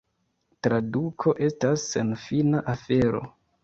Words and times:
Tradukado 0.67 1.35
estas 1.51 1.87
senfina 1.95 2.67
afero. 2.79 3.27